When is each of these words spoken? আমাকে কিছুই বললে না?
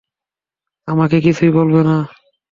আমাকে 0.87 1.17
কিছুই 1.21 1.51
বললে 1.51 1.81
না? 1.83 1.97